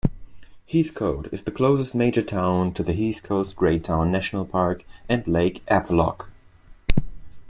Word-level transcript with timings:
Heathcote 0.67 1.31
is 1.31 1.43
the 1.43 1.51
closest 1.51 1.93
major 1.93 2.23
town 2.23 2.73
to 2.73 2.81
the 2.81 2.93
Heathcote-Graytown 2.93 4.09
National 4.09 4.45
Park 4.47 4.83
and 5.07 5.27
Lake 5.27 5.63
Eppalock. 5.67 6.29